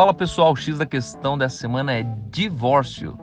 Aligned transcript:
Fala 0.00 0.14
pessoal, 0.14 0.54
o 0.54 0.56
X 0.56 0.78
da 0.78 0.86
questão 0.86 1.36
dessa 1.36 1.58
semana 1.58 1.92
é 1.92 2.02
divórcio. 2.30 3.18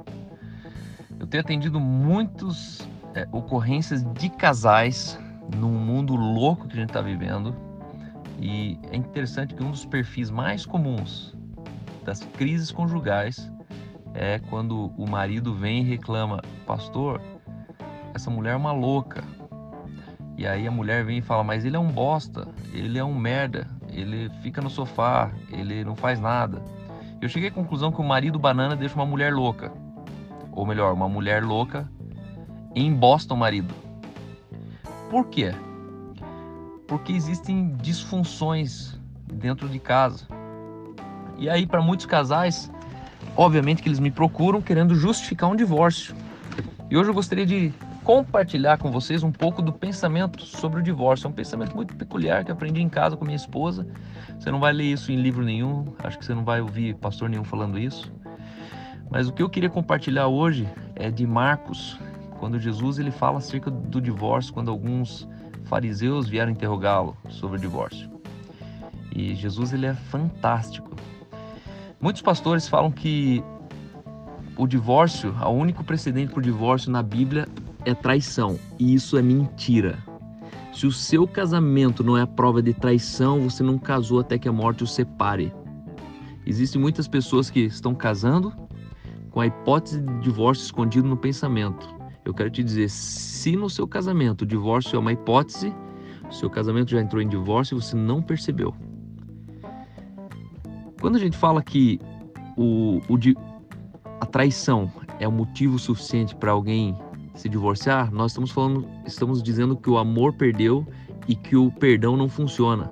Eu 1.19 1.25
tenho 1.25 1.41
atendido 1.41 1.79
muitas 1.79 2.87
é, 3.15 3.27
ocorrências 3.31 4.03
de 4.13 4.29
casais 4.29 5.19
num 5.55 5.71
mundo 5.71 6.15
louco 6.15 6.67
que 6.67 6.73
a 6.73 6.79
gente 6.79 6.89
está 6.89 7.01
vivendo 7.01 7.55
e 8.39 8.77
é 8.91 8.95
interessante 8.95 9.55
que 9.55 9.63
um 9.63 9.71
dos 9.71 9.87
perfis 9.87 10.29
mais 10.29 10.67
comuns 10.67 11.35
das 12.05 12.19
crises 12.37 12.71
conjugais 12.71 13.51
é 14.13 14.37
quando 14.37 14.93
o 14.95 15.09
marido 15.09 15.55
vem 15.55 15.81
e 15.81 15.83
reclama: 15.83 16.43
Pastor, 16.67 17.19
essa 18.13 18.29
mulher 18.29 18.53
é 18.53 18.55
uma 18.55 18.71
louca. 18.71 19.23
E 20.37 20.45
aí 20.45 20.67
a 20.67 20.71
mulher 20.71 21.03
vem 21.03 21.17
e 21.17 21.21
fala: 21.23 21.43
Mas 21.43 21.65
ele 21.65 21.75
é 21.75 21.79
um 21.79 21.89
bosta, 21.89 22.47
ele 22.71 22.99
é 22.99 23.03
um 23.03 23.15
merda, 23.15 23.67
ele 23.99 24.29
fica 24.41 24.61
no 24.61 24.69
sofá, 24.69 25.31
ele 25.51 25.83
não 25.83 25.95
faz 25.95 26.19
nada. 26.19 26.61
Eu 27.19 27.27
cheguei 27.27 27.49
à 27.49 27.51
conclusão 27.51 27.91
que 27.91 27.99
o 27.99 28.03
marido 28.03 28.37
banana 28.37 28.75
deixa 28.75 28.95
uma 28.95 29.05
mulher 29.05 29.33
louca. 29.33 29.71
Ou 30.51 30.65
melhor, 30.65 30.93
uma 30.93 31.09
mulher 31.09 31.43
louca 31.43 31.89
embosta 32.75 33.33
o 33.33 33.37
marido. 33.37 33.73
Por 35.09 35.27
quê? 35.27 35.53
Porque 36.87 37.11
existem 37.11 37.75
disfunções 37.81 38.99
dentro 39.33 39.67
de 39.67 39.79
casa. 39.79 40.27
E 41.37 41.49
aí, 41.49 41.65
para 41.65 41.81
muitos 41.81 42.05
casais, 42.05 42.71
obviamente 43.35 43.81
que 43.81 43.89
eles 43.89 43.99
me 43.99 44.11
procuram 44.11 44.61
querendo 44.61 44.95
justificar 44.95 45.49
um 45.49 45.55
divórcio. 45.55 46.15
E 46.89 46.97
hoje 46.97 47.09
eu 47.09 47.13
gostaria 47.13 47.45
de 47.45 47.73
compartilhar 48.07 48.77
com 48.77 48.89
vocês 48.89 49.21
um 49.21 49.33
pouco 49.33 49.61
do 49.61 49.73
pensamento 49.73 50.41
sobre 50.41 50.79
o 50.79 50.81
divórcio. 50.81 51.27
É 51.27 51.29
um 51.29 51.33
pensamento 51.33 51.75
muito 51.75 51.93
peculiar 51.93 52.45
que 52.45 52.49
aprendi 52.49 52.81
em 52.81 52.87
casa 52.87 53.17
com 53.17 53.25
minha 53.25 53.35
esposa. 53.35 53.85
Você 54.39 54.49
não 54.49 54.61
vai 54.61 54.71
ler 54.71 54.85
isso 54.85 55.11
em 55.11 55.17
livro 55.17 55.43
nenhum, 55.43 55.93
acho 56.01 56.17
que 56.17 56.23
você 56.23 56.33
não 56.33 56.45
vai 56.45 56.61
ouvir 56.61 56.95
pastor 56.95 57.27
nenhum 57.27 57.43
falando 57.43 57.77
isso. 57.77 58.09
Mas 59.11 59.27
o 59.27 59.33
que 59.33 59.43
eu 59.43 59.49
queria 59.49 59.69
compartilhar 59.69 60.27
hoje 60.27 60.65
é 60.95 61.11
de 61.11 61.27
Marcos, 61.27 61.99
quando 62.39 62.57
Jesus 62.57 62.97
ele 62.97 63.11
fala 63.11 63.39
acerca 63.39 63.69
do 63.69 63.99
divórcio, 63.99 64.53
quando 64.53 64.71
alguns 64.71 65.27
fariseus 65.65 66.29
vieram 66.29 66.53
interrogá-lo 66.53 67.17
sobre 67.27 67.57
o 67.57 67.59
divórcio. 67.59 68.09
E 69.13 69.35
Jesus 69.35 69.73
ele 69.73 69.85
é 69.85 69.93
fantástico. 69.93 70.95
Muitos 71.99 72.21
pastores 72.21 72.69
falam 72.69 72.89
que 72.89 73.43
o 74.55 74.65
divórcio, 74.65 75.35
o 75.43 75.49
único 75.49 75.83
precedente 75.83 76.31
para 76.31 76.39
o 76.39 76.41
divórcio 76.41 76.89
na 76.89 77.03
Bíblia 77.03 77.45
é 77.87 77.93
traição. 77.93 78.59
E 78.77 78.93
isso 78.93 79.17
é 79.17 79.21
mentira. 79.21 79.97
Se 80.73 80.85
o 80.85 80.91
seu 80.91 81.25
casamento 81.25 82.03
não 82.03 82.17
é 82.17 82.21
a 82.21 82.27
prova 82.27 82.61
de 82.61 82.73
traição, 82.73 83.49
você 83.49 83.63
não 83.63 83.79
casou 83.79 84.19
até 84.19 84.37
que 84.37 84.47
a 84.47 84.51
morte 84.51 84.83
o 84.83 84.87
separe. 84.87 85.53
Existem 86.45 86.79
muitas 86.79 87.07
pessoas 87.07 87.49
que 87.49 87.61
estão 87.61 87.95
casando 87.95 88.53
com 89.31 89.39
a 89.39 89.47
hipótese 89.47 90.01
de 90.01 90.19
divórcio 90.19 90.65
escondido 90.65 91.07
no 91.07 91.17
pensamento. 91.17 91.95
Eu 92.25 92.33
quero 92.33 92.49
te 92.49 92.61
dizer, 92.61 92.89
se 92.89 93.55
no 93.55 93.69
seu 93.69 93.87
casamento 93.87 94.41
o 94.41 94.45
divórcio 94.45 94.97
é 94.97 94.99
uma 94.99 95.13
hipótese, 95.13 95.73
seu 96.29 96.49
casamento 96.49 96.91
já 96.91 96.99
entrou 96.99 97.21
em 97.21 97.27
divórcio 97.27 97.77
e 97.77 97.81
você 97.81 97.95
não 97.95 98.21
percebeu. 98.21 98.75
Quando 100.99 101.15
a 101.15 101.19
gente 101.19 101.37
fala 101.37 101.63
que 101.63 102.01
o, 102.57 103.01
o 103.07 103.17
a 104.19 104.25
traição 104.25 104.91
é 105.19 105.27
o 105.27 105.31
motivo 105.31 105.79
suficiente 105.79 106.35
para 106.35 106.51
alguém 106.51 106.97
se 107.37 107.47
divorciar, 107.47 108.11
nós 108.11 108.31
estamos 108.31 108.51
falando, 108.51 108.87
estamos 109.05 109.41
dizendo 109.41 109.77
que 109.77 109.89
o 109.89 109.97
amor 109.97 110.33
perdeu 110.33 110.85
e 111.27 111.35
que 111.35 111.55
o 111.55 111.71
perdão 111.71 112.17
não 112.17 112.27
funciona. 112.27 112.91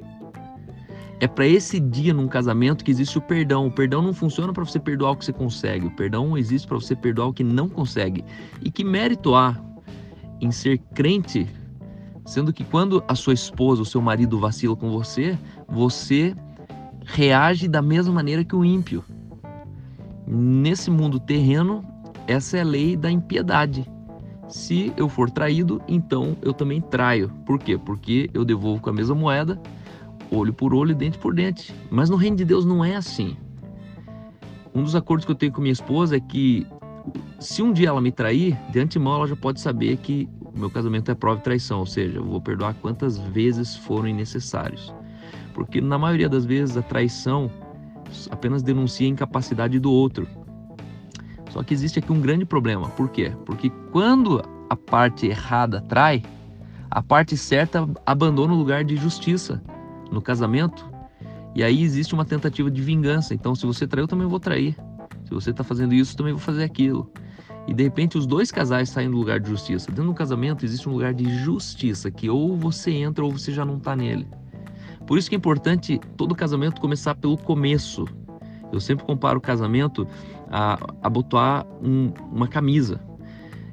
É 1.19 1.27
para 1.27 1.47
esse 1.47 1.79
dia 1.79 2.13
num 2.13 2.27
casamento 2.27 2.83
que 2.83 2.91
existe 2.91 3.17
o 3.17 3.21
perdão. 3.21 3.67
O 3.67 3.71
perdão 3.71 4.01
não 4.01 4.13
funciona 4.13 4.53
para 4.53 4.63
você 4.63 4.79
perdoar 4.79 5.11
o 5.11 5.15
que 5.15 5.25
você 5.25 5.33
consegue. 5.33 5.87
O 5.87 5.91
perdão 5.91 6.37
existe 6.37 6.67
para 6.67 6.77
você 6.77 6.95
perdoar 6.95 7.29
o 7.29 7.33
que 7.33 7.43
não 7.43 7.69
consegue. 7.69 8.23
E 8.61 8.69
que 8.69 8.83
mérito 8.83 9.33
há 9.33 9.57
em 10.41 10.51
ser 10.51 10.77
crente, 10.93 11.47
sendo 12.25 12.51
que 12.51 12.65
quando 12.65 13.03
a 13.07 13.15
sua 13.15 13.33
esposa, 13.33 13.81
o 13.81 13.85
seu 13.85 14.01
marido 14.01 14.37
vacila 14.37 14.75
com 14.75 14.91
você, 14.91 15.37
você 15.67 16.35
reage 17.05 17.67
da 17.67 17.81
mesma 17.81 18.13
maneira 18.13 18.43
que 18.43 18.55
o 18.55 18.65
ímpio. 18.65 19.03
Nesse 20.27 20.91
mundo 20.91 21.19
terreno, 21.19 21.83
essa 22.27 22.57
é 22.57 22.61
a 22.61 22.65
lei 22.65 22.97
da 22.97 23.09
impiedade. 23.09 23.94
Se 24.47 24.93
eu 24.95 25.09
for 25.09 25.29
traído, 25.29 25.81
então 25.87 26.37
eu 26.41 26.53
também 26.53 26.79
traio. 26.79 27.29
Por 27.45 27.59
quê? 27.59 27.77
Porque 27.77 28.29
eu 28.33 28.45
devolvo 28.45 28.81
com 28.81 28.89
a 28.89 28.93
mesma 28.93 29.15
moeda, 29.15 29.59
olho 30.31 30.53
por 30.53 30.73
olho, 30.73 30.95
dente 30.95 31.17
por 31.17 31.33
dente. 31.33 31.73
Mas 31.89 32.09
no 32.09 32.15
reino 32.15 32.37
de 32.37 32.45
Deus 32.45 32.65
não 32.65 32.83
é 32.83 32.95
assim. 32.95 33.35
Um 34.73 34.83
dos 34.83 34.95
acordos 34.95 35.25
que 35.25 35.31
eu 35.31 35.35
tenho 35.35 35.51
com 35.51 35.61
minha 35.61 35.73
esposa 35.73 36.17
é 36.17 36.19
que 36.19 36.67
se 37.39 37.61
um 37.61 37.71
dia 37.71 37.89
ela 37.89 38.01
me 38.01 38.11
trair, 38.11 38.57
de 38.71 38.79
antemão 38.79 39.15
ela 39.15 39.27
já 39.27 39.35
pode 39.35 39.59
saber 39.59 39.97
que 39.97 40.27
o 40.41 40.57
meu 40.57 40.69
casamento 40.69 41.11
é 41.11 41.15
prova 41.15 41.37
de 41.37 41.43
traição, 41.43 41.79
ou 41.79 41.85
seja, 41.85 42.17
eu 42.17 42.23
vou 42.23 42.41
perdoar 42.41 42.73
quantas 42.75 43.17
vezes 43.17 43.75
forem 43.75 44.13
necessários. 44.13 44.93
Porque 45.53 45.79
na 45.81 45.97
maioria 45.97 46.29
das 46.29 46.45
vezes 46.45 46.75
a 46.77 46.81
traição 46.81 47.49
apenas 48.29 48.61
denuncia 48.61 49.07
a 49.07 49.09
incapacidade 49.09 49.79
do 49.79 49.91
outro. 49.91 50.27
Só 51.55 51.63
que 51.63 51.73
existe 51.73 51.99
aqui 51.99 52.11
um 52.11 52.19
grande 52.19 52.43
problema. 52.43 52.89
Por 52.89 53.07
quê? 53.07 53.31
Porque 53.45 53.69
quando 53.89 54.43
a 54.69 54.75
parte 54.75 55.25
errada 55.25 55.79
trai, 55.79 56.21
a 56.91 57.01
parte 57.01 57.37
certa 57.37 57.87
abandona 58.05 58.53
o 58.53 58.57
lugar 58.57 58.83
de 58.83 58.97
justiça 58.97 59.63
no 60.11 60.21
casamento. 60.21 60.85
E 61.55 61.63
aí 61.63 61.81
existe 61.81 62.13
uma 62.13 62.25
tentativa 62.25 62.69
de 62.69 62.81
vingança. 62.81 63.33
Então, 63.33 63.55
se 63.55 63.65
você 63.65 63.87
traiu, 63.87 64.05
também 64.05 64.27
vou 64.27 64.37
trair. 64.37 64.75
Se 65.23 65.33
você 65.33 65.51
está 65.51 65.63
fazendo 65.63 65.93
isso, 65.93 66.17
também 66.17 66.33
vou 66.33 66.41
fazer 66.41 66.65
aquilo. 66.65 67.09
E 67.65 67.73
de 67.73 67.83
repente 67.83 68.17
os 68.17 68.27
dois 68.27 68.51
casais 68.51 68.89
saem 68.89 69.09
do 69.09 69.15
lugar 69.15 69.39
de 69.39 69.47
justiça. 69.47 69.87
Dentro 69.87 70.07
do 70.07 70.13
casamento 70.13 70.65
existe 70.65 70.89
um 70.89 70.91
lugar 70.91 71.13
de 71.13 71.37
justiça 71.37 72.11
que 72.11 72.29
ou 72.29 72.57
você 72.57 72.91
entra 72.91 73.23
ou 73.23 73.31
você 73.31 73.53
já 73.53 73.63
não 73.63 73.77
está 73.77 73.95
nele. 73.95 74.27
Por 75.07 75.17
isso 75.17 75.29
que 75.29 75.35
é 75.35 75.37
importante 75.37 76.01
todo 76.17 76.35
casamento 76.35 76.81
começar 76.81 77.15
pelo 77.15 77.37
começo. 77.37 78.05
Eu 78.71 78.79
sempre 78.79 79.05
comparo 79.05 79.37
o 79.37 79.41
casamento 79.41 80.07
a 80.49 80.77
abotoar 81.01 81.65
um, 81.81 82.11
uma 82.31 82.47
camisa. 82.47 82.99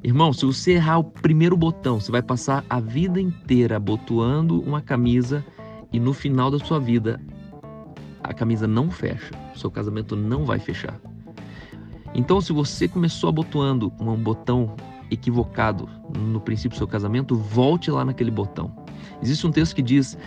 Irmão, 0.03 0.33
se 0.33 0.45
você 0.45 0.73
errar 0.73 0.99
o 0.99 1.05
primeiro 1.05 1.57
botão, 1.57 2.01
você 2.01 2.11
vai 2.11 2.23
passar 2.23 2.65
a 2.69 2.81
vida 2.81 3.21
inteira 3.21 3.77
abotoando 3.77 4.61
uma 4.61 4.81
camisa 4.81 5.45
e 5.93 6.01
no 6.01 6.13
final 6.13 6.51
da 6.51 6.59
sua 6.59 6.81
vida 6.81 7.21
a 8.23 8.35
camisa 8.35 8.67
não 8.67 8.91
fecha. 8.91 9.31
Seu 9.55 9.71
casamento 9.71 10.17
não 10.17 10.45
vai 10.45 10.59
fechar. 10.59 11.01
Então, 12.15 12.41
se 12.41 12.53
você 12.53 12.87
começou 12.89 13.29
abotoando 13.29 13.93
um 13.99 14.15
botão 14.17 14.75
equivocado 15.11 15.89
no 16.19 16.41
princípio 16.41 16.71
do 16.71 16.79
seu 16.79 16.87
casamento, 16.87 17.37
volte 17.37 17.91
lá 17.91 18.05
naquele 18.05 18.31
botão. 18.31 18.75
Existe 19.23 19.47
um 19.47 19.51
texto 19.51 19.75
que 19.75 19.83
diz 19.83 20.19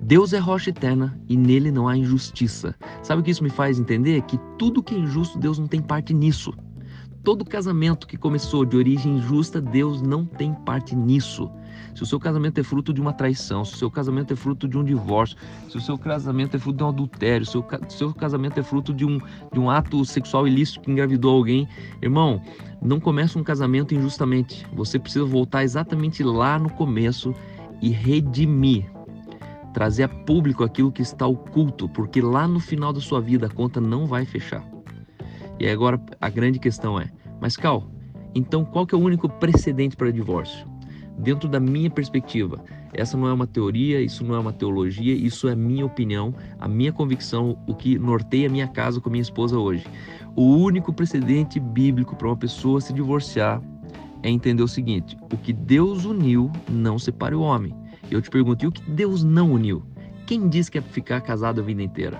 Deus 0.00 0.32
é 0.32 0.38
rocha 0.38 0.70
eterna 0.70 1.18
e 1.28 1.36
nele 1.36 1.70
não 1.70 1.88
há 1.88 1.96
injustiça. 1.96 2.74
Sabe 3.02 3.20
o 3.20 3.24
que 3.24 3.30
isso 3.30 3.42
me 3.42 3.50
faz 3.50 3.78
entender? 3.78 4.22
Que 4.22 4.38
tudo 4.58 4.82
que 4.82 4.94
é 4.94 4.98
injusto, 4.98 5.38
Deus 5.38 5.58
não 5.58 5.66
tem 5.66 5.82
parte 5.82 6.14
nisso. 6.14 6.52
Todo 7.24 7.44
casamento 7.44 8.06
que 8.06 8.16
começou 8.16 8.64
de 8.64 8.76
origem 8.76 9.16
injusta, 9.16 9.60
Deus 9.60 10.00
não 10.00 10.24
tem 10.24 10.54
parte 10.54 10.96
nisso. 10.96 11.50
Se 11.94 12.02
o 12.02 12.06
seu 12.06 12.18
casamento 12.18 12.58
é 12.58 12.62
fruto 12.62 12.92
de 12.92 13.00
uma 13.00 13.12
traição, 13.12 13.64
se 13.64 13.74
o 13.74 13.76
seu 13.76 13.90
casamento 13.90 14.32
é 14.32 14.36
fruto 14.36 14.68
de 14.68 14.78
um 14.78 14.84
divórcio, 14.84 15.36
se 15.68 15.76
o 15.76 15.80
seu 15.80 15.98
casamento 15.98 16.56
é 16.56 16.58
fruto 16.58 16.78
de 16.78 16.84
um 16.84 16.88
adultério, 16.88 17.44
se 17.44 17.58
o 17.58 17.64
seu 17.88 18.14
casamento 18.14 18.58
é 18.58 18.62
fruto 18.62 18.94
de 18.94 19.04
um, 19.04 19.18
de 19.52 19.58
um 19.58 19.68
ato 19.68 20.04
sexual 20.04 20.46
ilícito 20.46 20.80
que 20.80 20.90
engravidou 20.90 21.36
alguém, 21.36 21.68
irmão, 22.00 22.40
não 22.80 22.98
começa 23.00 23.38
um 23.38 23.42
casamento 23.42 23.94
injustamente. 23.94 24.64
Você 24.72 24.98
precisa 24.98 25.24
voltar 25.24 25.64
exatamente 25.64 26.22
lá 26.22 26.58
no 26.58 26.70
começo 26.70 27.34
e 27.82 27.90
redimir 27.90 28.86
trazer 29.78 30.02
a 30.02 30.08
público 30.08 30.64
aquilo 30.64 30.90
que 30.90 31.02
está 31.02 31.24
oculto, 31.24 31.88
porque 31.90 32.20
lá 32.20 32.48
no 32.48 32.58
final 32.58 32.92
da 32.92 32.98
sua 32.98 33.20
vida 33.20 33.46
a 33.46 33.48
conta 33.48 33.80
não 33.80 34.06
vai 34.06 34.24
fechar. 34.24 34.68
E 35.56 35.68
agora 35.68 36.00
a 36.20 36.28
grande 36.28 36.58
questão 36.58 36.98
é, 36.98 37.08
mas 37.40 37.56
Cal, 37.56 37.88
então 38.34 38.64
qual 38.64 38.84
que 38.84 38.92
é 38.92 38.98
o 38.98 39.00
único 39.00 39.28
precedente 39.28 39.96
para 39.96 40.10
divórcio? 40.10 40.66
Dentro 41.16 41.48
da 41.48 41.60
minha 41.60 41.88
perspectiva, 41.88 42.60
essa 42.92 43.16
não 43.16 43.28
é 43.28 43.32
uma 43.32 43.46
teoria, 43.46 44.00
isso 44.00 44.24
não 44.24 44.34
é 44.34 44.40
uma 44.40 44.52
teologia, 44.52 45.14
isso 45.14 45.46
é 45.46 45.54
minha 45.54 45.86
opinião, 45.86 46.34
a 46.58 46.66
minha 46.66 46.92
convicção, 46.92 47.56
o 47.64 47.72
que 47.72 47.96
norteia 48.00 48.48
a 48.48 48.50
minha 48.50 48.66
casa 48.66 49.00
com 49.00 49.08
minha 49.08 49.22
esposa 49.22 49.56
hoje. 49.60 49.86
O 50.34 50.56
único 50.56 50.92
precedente 50.92 51.60
bíblico 51.60 52.16
para 52.16 52.26
uma 52.26 52.36
pessoa 52.36 52.80
se 52.80 52.92
divorciar 52.92 53.62
é 54.24 54.28
entender 54.28 54.64
o 54.64 54.68
seguinte: 54.68 55.16
o 55.32 55.36
que 55.36 55.52
Deus 55.52 56.04
uniu, 56.04 56.50
não 56.68 56.98
separe 56.98 57.36
o 57.36 57.42
homem. 57.42 57.72
Eu 58.10 58.22
te 58.22 58.30
pergunto, 58.30 58.64
e 58.64 58.68
o 58.68 58.72
que 58.72 58.82
Deus 58.90 59.22
não 59.22 59.52
uniu? 59.52 59.82
Quem 60.26 60.48
disse 60.48 60.70
que 60.70 60.78
é 60.78 60.82
ficar 60.82 61.20
casado 61.20 61.60
a 61.60 61.64
vida 61.64 61.82
inteira? 61.82 62.18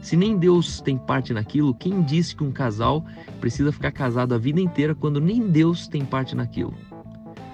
Se 0.00 0.16
nem 0.16 0.36
Deus 0.36 0.80
tem 0.80 0.98
parte 0.98 1.32
naquilo, 1.32 1.74
quem 1.74 2.02
disse 2.02 2.36
que 2.36 2.44
um 2.44 2.52
casal 2.52 3.04
precisa 3.40 3.72
ficar 3.72 3.90
casado 3.90 4.34
a 4.34 4.38
vida 4.38 4.60
inteira 4.60 4.94
quando 4.94 5.20
nem 5.20 5.48
Deus 5.48 5.88
tem 5.88 6.04
parte 6.04 6.34
naquilo? 6.34 6.74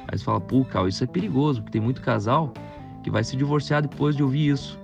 Aí 0.09 0.19
você 0.19 0.25
fala, 0.25 0.41
pô, 0.41 0.65
Cal, 0.65 0.89
isso 0.89 1.05
é 1.05 1.07
perigoso, 1.07 1.63
porque 1.63 1.79
tem 1.79 1.81
muito 1.81 2.03
casal 2.03 2.53
que 3.05 3.11
vai 3.11 3.23
se 3.23 3.37
divorciar 3.37 3.83
depois 3.83 4.17
de 4.17 4.23
ouvir 4.23 4.49
isso. 4.49 4.79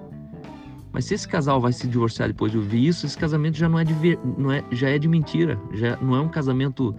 Mas 0.92 1.04
se 1.06 1.14
esse 1.14 1.26
casal 1.26 1.60
vai 1.60 1.72
se 1.72 1.86
divorciar 1.88 2.28
depois 2.28 2.52
de 2.52 2.58
ouvir 2.58 2.86
isso, 2.86 3.04
esse 3.04 3.18
casamento 3.18 3.56
já 3.56 3.68
não 3.68 3.78
é 3.78 3.84
de, 3.84 3.92
ver, 3.94 4.18
não 4.38 4.52
é, 4.52 4.64
já 4.70 4.88
é 4.88 4.98
de 4.98 5.08
mentira, 5.08 5.60
já 5.74 5.96
não 5.96 6.14
é 6.14 6.20
um 6.20 6.28
casamento 6.28 6.94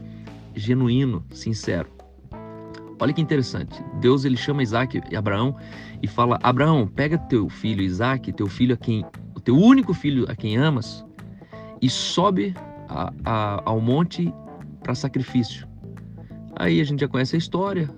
genuíno, 0.53 1.23
sincero. 1.31 1.96
Olha 2.99 3.13
que 3.13 3.21
interessante. 3.21 3.83
Deus 3.99 4.25
ele 4.25 4.37
chama 4.37 4.63
Isaac 4.63 5.01
e 5.11 5.15
Abraão 5.15 5.55
e 6.01 6.07
fala: 6.07 6.39
Abraão, 6.41 6.87
pega 6.87 7.17
teu 7.17 7.47
filho 7.49 7.81
Isaac, 7.81 8.31
teu 8.33 8.47
filho 8.47 8.73
a 8.73 8.77
quem, 8.77 9.05
o 9.35 9.39
teu 9.39 9.55
único 9.55 9.93
filho 9.93 10.25
a 10.29 10.35
quem 10.35 10.57
amas, 10.57 11.05
e 11.81 11.89
sobe 11.89 12.55
a, 12.89 13.13
a, 13.23 13.61
ao 13.65 13.79
monte 13.79 14.33
para 14.81 14.95
sacrifício. 14.95 15.67
Aí 16.55 16.81
a 16.81 16.83
gente 16.83 17.01
já 17.01 17.07
conhece 17.07 17.35
a 17.35 17.39
história, 17.39 17.89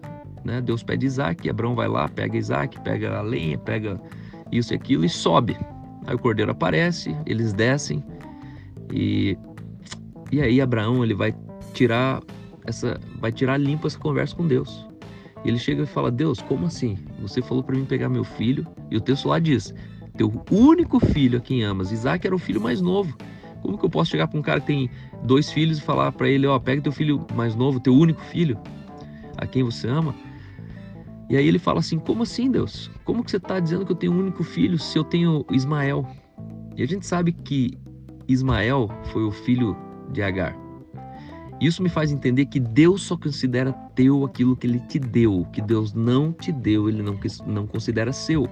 né? 0.44 0.60
Deus 0.60 0.84
pede 0.84 1.06
Isaac, 1.06 1.50
Abraão 1.50 1.76
vai 1.76 1.88
lá, 1.88 2.10
pega 2.10 2.38
Isaac, 2.38 2.80
pega 2.82 3.18
a 3.18 3.22
lenha, 3.22 3.58
pega 3.58 4.00
isso 4.52 4.74
e 4.74 4.76
aquilo 4.76 5.06
e 5.06 5.10
sobe. 5.10 5.58
Aí 6.08 6.16
o 6.16 6.20
cordeiro 6.20 6.52
aparece, 6.52 7.16
eles 7.26 7.54
descem 7.54 8.04
e 8.92 9.38
e 10.32 10.42
aí 10.42 10.62
Abraão 10.62 11.04
ele 11.04 11.14
vai 11.14 11.34
tirar 11.74 12.22
essa 12.66 13.00
vai 13.20 13.32
tirar 13.32 13.58
limpo 13.58 13.88
essa 13.88 13.98
conversa 13.98 14.36
com 14.36 14.46
Deus. 14.46 14.89
Ele 15.46 15.58
chega 15.58 15.84
e 15.84 15.86
fala: 15.86 16.12
"Deus, 16.12 16.42
como 16.42 16.66
assim? 16.66 16.98
Você 17.22 17.42
falou 17.42 17.64
para 17.64 17.76
mim 17.76 17.86
pegar 17.86 18.10
meu 18.10 18.24
filho?" 18.24 18.68
E 18.90 18.98
o 18.98 19.02
texto 19.02 19.28
lá 19.28 19.40
diz: 19.40 19.74
"Teu 20.18 20.32
único 20.52 21.00
filho 21.00 21.40
a 21.40 21.42
quem 21.42 21.64
amas, 21.64 21.92
Isaac 21.92 22.26
era 22.26 22.36
o 22.36 22.40
filho 22.40 22.62
mais 22.62 22.82
novo. 22.82 23.18
Como 23.62 23.78
que 23.78 23.86
eu 23.86 23.90
posso 23.90 24.12
chegar 24.12 24.28
para 24.28 24.40
um 24.40 24.42
cara 24.42 24.62
que 24.62 24.68
tem 24.68 24.90
dois 25.24 25.52
filhos 25.52 25.80
e 25.80 25.82
falar 25.82 26.12
para 26.12 26.30
ele, 26.30 26.48
ó, 26.48 26.58
pega 26.60 26.82
teu 26.82 26.92
filho 26.92 27.26
mais 27.36 27.56
novo, 27.56 27.80
teu 27.80 27.94
único 27.94 28.22
filho, 28.22 28.58
a 29.38 29.46
quem 29.46 29.64
você 29.64 29.88
ama?" 29.88 30.14
E 31.30 31.38
aí 31.38 31.48
ele 31.48 31.60
fala 31.60 31.80
assim: 31.80 32.00
Como 32.00 32.24
assim, 32.24 32.50
Deus? 32.50 32.90
Como 33.06 33.24
que 33.24 33.30
você 33.30 33.38
está 33.38 33.60
dizendo 33.60 33.86
que 33.86 33.92
eu 33.92 33.96
tenho 33.96 34.14
um 34.14 34.20
único 34.20 34.44
filho 34.44 34.80
se 34.80 34.98
eu 34.98 35.04
tenho 35.04 35.46
Ismael? 35.52 36.06
E 36.76 36.82
a 36.82 36.88
gente 36.88 37.06
sabe 37.06 37.32
que 37.32 37.78
Ismael 38.28 38.90
foi 39.12 39.24
o 39.24 39.32
filho 39.32 39.78
de 40.12 40.24
Agar. 40.24 40.56
Isso 41.60 41.84
me 41.84 41.90
faz 41.90 42.12
entender 42.12 42.46
que 42.46 42.60
Deus 42.60 43.02
só 43.02 43.18
considera 43.18 43.74
teu 43.94 44.24
aquilo 44.24 44.56
que 44.56 44.66
ele 44.66 44.80
te 44.80 44.98
deu, 44.98 45.46
que 45.52 45.62
Deus 45.62 45.94
não 45.94 46.32
te 46.32 46.52
deu, 46.52 46.88
ele 46.88 47.02
não, 47.02 47.20
não 47.46 47.68
considera 47.68 48.14
seu. 48.14 48.48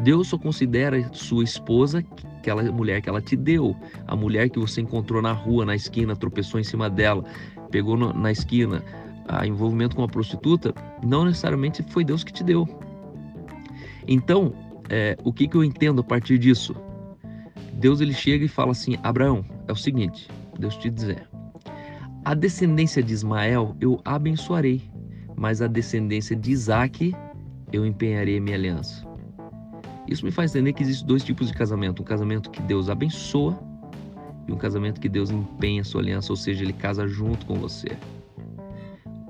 Deus 0.00 0.28
só 0.28 0.38
considera 0.38 1.06
sua 1.12 1.44
esposa 1.44 2.04
aquela 2.38 2.62
mulher 2.72 3.00
que 3.00 3.08
ela 3.08 3.20
te 3.20 3.36
deu, 3.36 3.76
a 4.06 4.16
mulher 4.16 4.50
que 4.50 4.58
você 4.58 4.80
encontrou 4.80 5.22
na 5.22 5.32
rua, 5.32 5.64
na 5.64 5.76
esquina, 5.76 6.16
tropeçou 6.16 6.58
em 6.58 6.64
cima 6.64 6.90
dela, 6.90 7.24
pegou 7.70 7.96
no, 7.96 8.12
na 8.12 8.32
esquina, 8.32 8.82
a 9.28 9.46
envolvimento 9.46 9.94
com 9.94 10.02
a 10.02 10.08
prostituta, 10.08 10.74
não 11.02 11.24
necessariamente 11.24 11.84
foi 11.84 12.04
Deus 12.04 12.24
que 12.24 12.32
te 12.32 12.42
deu. 12.42 12.68
Então, 14.08 14.52
é, 14.88 15.16
o 15.22 15.32
que, 15.32 15.46
que 15.46 15.56
eu 15.56 15.62
entendo 15.62 16.00
a 16.00 16.04
partir 16.04 16.36
disso? 16.38 16.74
Deus 17.74 18.00
ele 18.00 18.12
chega 18.12 18.44
e 18.44 18.48
fala 18.48 18.72
assim: 18.72 18.98
Abraão, 19.02 19.44
é 19.68 19.72
o 19.72 19.76
seguinte, 19.76 20.28
Deus 20.58 20.76
te 20.76 20.90
dizer, 20.90 21.28
a 22.24 22.34
descendência 22.34 23.02
de 23.02 23.12
Ismael 23.12 23.76
eu 23.80 24.00
abençoarei, 24.04 24.82
mas 25.36 25.60
a 25.60 25.66
descendência 25.66 26.36
de 26.36 26.52
Isaac 26.52 27.14
eu 27.72 27.84
empenharei 27.84 28.38
minha 28.38 28.56
aliança. 28.56 29.04
Isso 30.06 30.24
me 30.24 30.30
faz 30.30 30.54
entender 30.54 30.72
que 30.72 30.82
existem 30.82 31.06
dois 31.06 31.24
tipos 31.24 31.48
de 31.48 31.54
casamento: 31.54 32.02
um 32.02 32.04
casamento 32.04 32.50
que 32.50 32.62
Deus 32.62 32.88
abençoa 32.88 33.58
e 34.46 34.52
um 34.52 34.56
casamento 34.56 35.00
que 35.00 35.08
Deus 35.08 35.30
empenha 35.30 35.82
sua 35.82 36.00
aliança, 36.00 36.32
ou 36.32 36.36
seja, 36.36 36.62
ele 36.62 36.72
casa 36.72 37.06
junto 37.08 37.44
com 37.46 37.54
você. 37.54 37.88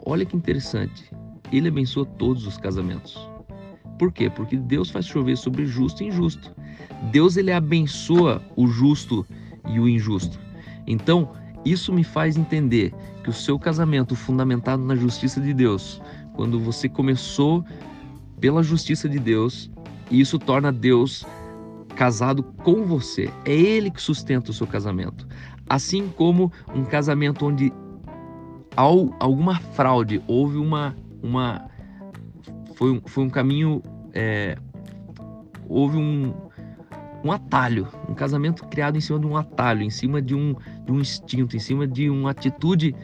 Olha 0.05 0.25
que 0.25 0.37
interessante. 0.37 1.11
Ele 1.53 1.69
abençoa 1.69 2.05
todos 2.05 2.47
os 2.47 2.57
casamentos. 2.57 3.19
Por 3.99 4.11
quê? 4.11 4.29
Porque 4.29 4.57
Deus 4.57 4.91
faz 4.91 5.07
chover 5.07 5.37
sobre 5.37 5.65
justo 5.67 6.03
e 6.03 6.09
injusto. 6.09 6.55
Deus 7.11 7.37
ele 7.37 7.53
abençoa 7.53 8.43
o 8.57 8.67
justo 8.67 9.25
e 9.69 9.79
o 9.79 9.89
injusto. 9.89 10.41
Então, 10.87 11.33
isso 11.65 11.93
me 11.93 12.05
faz 12.05 12.37
entender 12.37 12.93
que 13.23 13.31
o 13.31 13.33
seu 13.33 13.59
casamento 13.59 14.17
fundamentado 14.17 14.83
na 14.83 14.97
justiça 14.97 15.41
de 15.41 15.55
Deus, 15.55 16.03
quando 16.35 16.59
você 16.59 16.89
começou 16.89 17.65
pela 18.41 18.63
justiça 18.63 19.09
de 19.09 19.19
Deus, 19.19 19.71
isso 20.11 20.39
torna 20.39 20.73
Deus 20.73 21.25
casado 21.95 22.43
com 22.43 22.85
você. 22.85 23.31
É 23.45 23.55
ele 23.55 23.91
que 23.91 24.03
sustenta 24.03 24.51
o 24.51 24.55
seu 24.55 24.67
casamento. 24.67 25.27
Assim 25.69 26.09
como 26.09 26.53
um 26.75 26.85
casamento 26.85 27.47
onde 27.47 27.73
ao, 28.77 29.15
alguma 29.21 29.59
fraude, 29.59 30.23
houve 30.27 30.57
uma. 30.57 30.97
uma 31.23 31.69
foi, 32.75 32.91
um, 32.93 33.01
foi 33.07 33.25
um 33.25 33.31
caminho. 33.31 33.83
É, 34.13 34.57
houve 35.69 35.97
um, 35.97 36.35
um 37.25 37.31
atalho, 37.31 37.89
um 38.09 38.15
casamento 38.15 38.65
criado 38.67 38.97
em 38.97 39.01
cima 39.01 39.19
de 39.19 39.27
um 39.27 39.37
atalho, 39.37 39.83
em 39.83 39.91
cima 39.91 40.21
de 40.21 40.35
um, 40.35 40.55
de 40.85 40.93
um 40.93 41.01
instinto, 41.01 41.57
em 41.57 41.61
cima 41.61 41.87
de 41.87 42.11
uma 42.11 42.31
atitude 42.31 42.95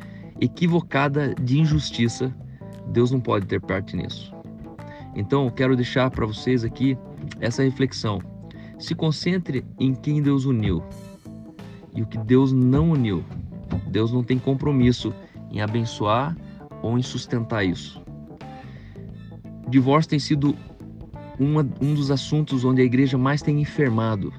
equivocada 0.40 1.34
de 1.34 1.60
injustiça. 1.60 2.34
Deus 2.88 3.10
não 3.10 3.20
pode 3.20 3.46
ter 3.46 3.60
parte 3.60 3.96
nisso. 3.96 4.34
Então, 5.14 5.44
eu 5.46 5.52
quero 5.52 5.76
deixar 5.76 6.10
para 6.10 6.26
vocês 6.26 6.64
aqui 6.64 6.96
essa 7.40 7.62
reflexão. 7.62 8.20
Se 8.78 8.94
concentre 8.94 9.64
em 9.78 9.94
quem 9.94 10.22
Deus 10.22 10.44
uniu 10.44 10.82
e 11.94 12.02
o 12.02 12.06
que 12.06 12.18
Deus 12.18 12.52
não 12.52 12.90
uniu. 12.90 13.24
Deus 13.88 14.12
não 14.12 14.22
tem 14.22 14.38
compromisso 14.38 15.12
em 15.50 15.60
abençoar 15.60 16.36
ou 16.82 16.98
em 16.98 17.02
sustentar 17.02 17.64
isso. 17.64 18.00
O 19.66 19.70
divórcio 19.70 20.10
tem 20.10 20.18
sido 20.18 20.56
uma, 21.38 21.66
um 21.80 21.94
dos 21.94 22.10
assuntos 22.10 22.64
onde 22.64 22.82
a 22.82 22.84
igreja 22.84 23.16
mais 23.16 23.42
tem 23.42 23.60
enfermado. 23.60 24.32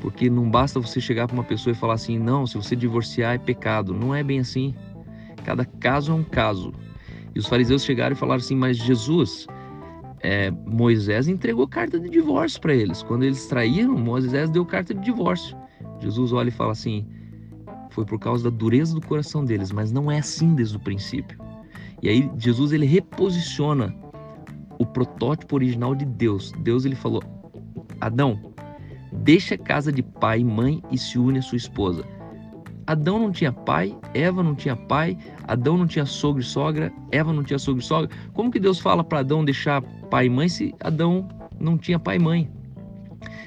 Porque 0.00 0.30
não 0.30 0.48
basta 0.48 0.78
você 0.78 1.00
chegar 1.00 1.26
para 1.26 1.34
uma 1.34 1.44
pessoa 1.44 1.72
e 1.72 1.76
falar 1.76 1.94
assim: 1.94 2.18
não, 2.18 2.46
se 2.46 2.56
você 2.56 2.76
divorciar 2.76 3.34
é 3.34 3.38
pecado. 3.38 3.92
Não 3.92 4.14
é 4.14 4.22
bem 4.22 4.38
assim. 4.38 4.74
Cada 5.44 5.64
caso 5.64 6.12
é 6.12 6.14
um 6.14 6.22
caso. 6.22 6.72
E 7.34 7.38
os 7.38 7.46
fariseus 7.46 7.84
chegaram 7.84 8.14
e 8.14 8.18
falaram 8.18 8.40
assim: 8.40 8.54
mas 8.54 8.76
Jesus, 8.76 9.46
é, 10.20 10.50
Moisés 10.50 11.28
entregou 11.28 11.66
carta 11.66 11.98
de 11.98 12.08
divórcio 12.08 12.60
para 12.60 12.74
eles. 12.74 13.02
Quando 13.02 13.24
eles 13.24 13.46
traíram, 13.46 13.96
Moisés 13.98 14.50
deu 14.50 14.64
carta 14.64 14.94
de 14.94 15.00
divórcio. 15.00 15.56
Jesus 16.00 16.32
olha 16.32 16.48
e 16.48 16.52
fala 16.52 16.72
assim: 16.72 17.06
foi 17.90 18.04
por 18.04 18.18
causa 18.18 18.44
da 18.48 18.56
dureza 18.56 18.94
do 18.94 19.00
coração 19.00 19.44
deles, 19.44 19.72
mas 19.72 19.90
não 19.90 20.10
é 20.10 20.18
assim 20.18 20.54
desde 20.54 20.76
o 20.76 20.80
princípio. 20.80 21.38
E 22.00 22.08
aí 22.08 22.30
Jesus 22.38 22.70
ele 22.72 22.86
reposiciona 22.86 23.92
protótipo 24.92 25.56
original 25.56 25.94
de 25.94 26.04
Deus. 26.04 26.52
Deus 26.60 26.84
ele 26.84 26.94
falou: 26.94 27.22
Adão, 28.00 28.52
deixa 29.12 29.54
a 29.54 29.58
casa 29.58 29.92
de 29.92 30.02
pai 30.02 30.40
e 30.40 30.44
mãe 30.44 30.82
e 30.90 30.98
se 30.98 31.18
une 31.18 31.38
à 31.38 31.42
sua 31.42 31.56
esposa. 31.56 32.04
Adão 32.86 33.18
não 33.18 33.30
tinha 33.30 33.52
pai, 33.52 33.94
Eva 34.14 34.42
não 34.42 34.54
tinha 34.54 34.74
pai, 34.74 35.16
Adão 35.46 35.76
não 35.76 35.86
tinha 35.86 36.06
sogro 36.06 36.40
e 36.40 36.44
sogra, 36.44 36.90
Eva 37.12 37.32
não 37.34 37.44
tinha 37.44 37.58
sogro 37.58 37.82
e 37.82 37.84
sogra. 37.84 38.10
Como 38.32 38.50
que 38.50 38.58
Deus 38.58 38.80
fala 38.80 39.04
para 39.04 39.20
Adão 39.20 39.44
deixar 39.44 39.82
pai 40.10 40.24
e 40.26 40.30
mãe 40.30 40.48
se 40.48 40.74
Adão 40.80 41.28
não 41.60 41.76
tinha 41.76 41.98
pai 41.98 42.16
e 42.16 42.18
mãe? 42.18 42.50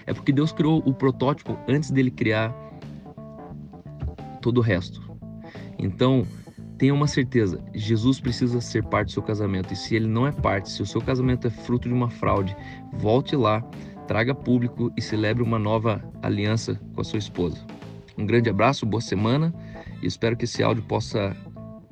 É 0.05 0.13
porque 0.13 0.31
Deus 0.31 0.51
criou 0.51 0.83
o 0.85 0.93
protótipo 0.93 1.57
antes 1.67 1.89
dele 1.89 2.11
criar 2.11 2.53
todo 4.41 4.59
o 4.59 4.61
resto. 4.61 5.01
Então, 5.79 6.23
tenha 6.81 6.95
uma 6.95 7.05
certeza, 7.05 7.63
Jesus 7.75 8.19
precisa 8.19 8.59
ser 8.59 8.83
parte 8.83 9.09
do 9.09 9.11
seu 9.11 9.21
casamento. 9.21 9.71
E 9.71 9.75
se 9.75 9.95
ele 9.95 10.07
não 10.07 10.25
é 10.25 10.31
parte, 10.31 10.67
se 10.67 10.81
o 10.81 10.85
seu 10.85 10.99
casamento 10.99 11.45
é 11.45 11.49
fruto 11.51 11.87
de 11.87 11.93
uma 11.93 12.09
fraude, 12.09 12.57
volte 12.91 13.35
lá, 13.35 13.61
traga 14.07 14.33
público 14.33 14.91
e 14.97 15.01
celebre 15.01 15.43
uma 15.43 15.59
nova 15.59 16.03
aliança 16.23 16.81
com 16.95 17.01
a 17.01 17.03
sua 17.03 17.19
esposa. 17.19 17.63
Um 18.17 18.25
grande 18.25 18.49
abraço, 18.49 18.83
boa 18.83 18.99
semana 18.99 19.53
e 20.01 20.07
espero 20.07 20.35
que 20.35 20.45
esse 20.45 20.63
áudio 20.63 20.81
possa 20.81 21.37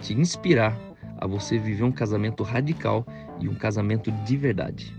te 0.02 0.16
inspirar 0.16 0.76
a 1.20 1.28
você 1.28 1.60
viver 1.60 1.84
um 1.84 1.92
casamento 1.92 2.42
radical 2.42 3.06
e 3.40 3.48
um 3.48 3.54
casamento 3.54 4.12
de 4.12 4.38
verdade. 4.38 4.92